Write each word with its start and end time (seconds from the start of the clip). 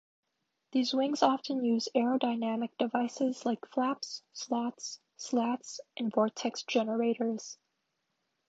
These 0.71 0.95
wings 0.95 1.21
often 1.21 1.63
use 1.63 1.87
aerodynamic 1.93 2.71
devices 2.79 3.45
like 3.45 3.67
flaps, 3.67 4.23
slots, 4.33 4.99
slats, 5.15 5.79
and 5.95 6.11
vortex 6.11 6.63
generators. 6.63 7.59